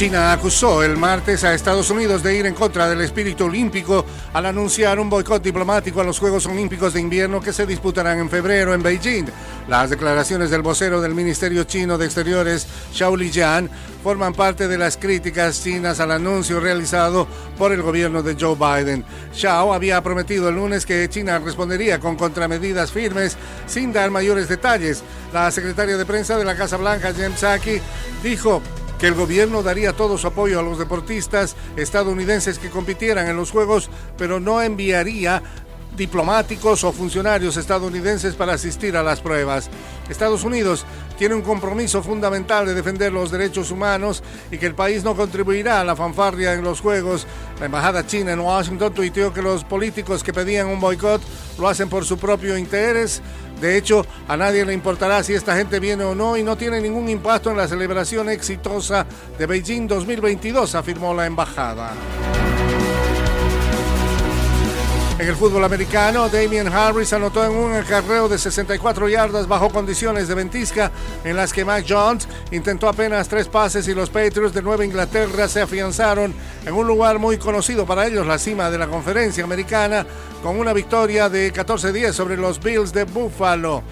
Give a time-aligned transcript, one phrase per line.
[0.00, 4.46] China acusó el martes a Estados Unidos de ir en contra del espíritu olímpico al
[4.46, 8.72] anunciar un boicot diplomático a los Juegos Olímpicos de Invierno que se disputarán en febrero
[8.72, 9.26] en Beijing.
[9.68, 13.68] Las declaraciones del vocero del Ministerio Chino de Exteriores, Xiao Lijian,
[14.02, 19.04] forman parte de las críticas chinas al anuncio realizado por el gobierno de Joe Biden.
[19.34, 25.02] Xiao había prometido el lunes que China respondería con contramedidas firmes sin dar mayores detalles.
[25.34, 27.82] La secretaria de prensa de la Casa Blanca, Jen Psaki,
[28.22, 28.62] dijo
[29.00, 33.50] que el gobierno daría todo su apoyo a los deportistas estadounidenses que compitieran en los
[33.50, 35.42] Juegos, pero no enviaría
[35.96, 39.68] diplomáticos o funcionarios estadounidenses para asistir a las pruebas.
[40.08, 40.84] Estados Unidos
[41.18, 45.80] tiene un compromiso fundamental de defender los derechos humanos y que el país no contribuirá
[45.80, 47.26] a la fanfarria en los Juegos.
[47.58, 51.20] La embajada china en Washington tuiteó que los políticos que pedían un boicot
[51.58, 53.20] lo hacen por su propio interés.
[53.60, 56.80] De hecho, a nadie le importará si esta gente viene o no y no tiene
[56.80, 59.06] ningún impacto en la celebración exitosa
[59.38, 61.92] de Beijing 2022, afirmó la embajada.
[65.20, 70.28] En el fútbol americano, Damian Harris anotó en un acarreo de 64 yardas bajo condiciones
[70.28, 70.90] de ventisca
[71.24, 75.46] en las que Mac Jones intentó apenas tres pases y los Patriots de Nueva Inglaterra
[75.46, 76.32] se afianzaron
[76.64, 80.06] en un lugar muy conocido para ellos, la cima de la conferencia americana,
[80.42, 83.82] con una victoria de 14-10 sobre los Bills de Buffalo.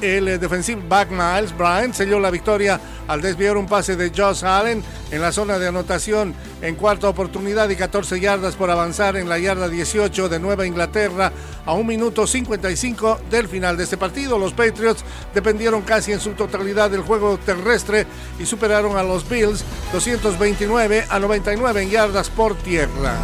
[0.00, 4.44] El eh, defensivo back Miles Bryant selló la victoria al desviar un pase de Josh
[4.44, 9.28] Allen en la zona de anotación en cuarta oportunidad y 14 yardas por avanzar en
[9.28, 11.32] la yarda 18 de Nueva Inglaterra
[11.64, 14.38] a un minuto 55 del final de este partido.
[14.38, 18.06] Los Patriots dependieron casi en su totalidad del juego terrestre
[18.38, 23.16] y superaron a los Bills 229 a 99 en yardas por tierra.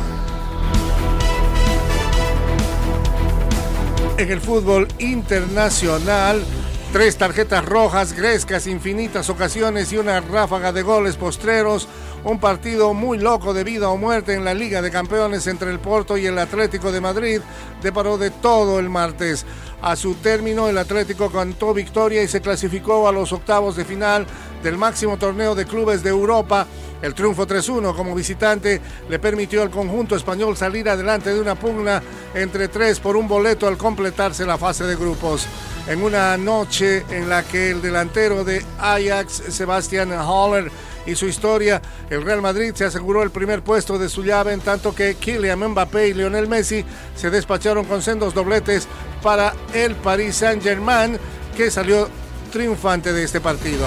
[4.18, 6.44] En el fútbol internacional,
[6.92, 11.88] Tres tarjetas rojas, grescas, infinitas ocasiones y una ráfaga de goles postreros.
[12.22, 15.78] Un partido muy loco de vida o muerte en la Liga de Campeones entre el
[15.78, 17.40] Porto y el Atlético de Madrid
[17.82, 19.46] deparó de todo el martes.
[19.80, 24.26] A su término, el Atlético cantó victoria y se clasificó a los octavos de final
[24.62, 26.66] del máximo torneo de clubes de Europa.
[27.02, 32.02] El triunfo 3-1 como visitante le permitió al conjunto español salir adelante de una pugna
[32.34, 35.46] entre tres por un boleto al completarse la fase de grupos
[35.88, 40.70] en una noche en la que el delantero de Ajax, Sebastián Haller,
[41.06, 44.60] y su historia, el Real Madrid se aseguró el primer puesto de su llave, en
[44.60, 46.84] tanto que Kylian Mbappé y Lionel Messi
[47.16, 48.86] se despacharon con sendos dobletes
[49.22, 51.18] para el Paris Saint-Germain,
[51.56, 52.08] que salió
[52.52, 53.86] triunfante de este partido.